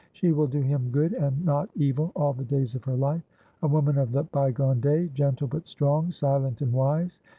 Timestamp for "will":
0.31-0.47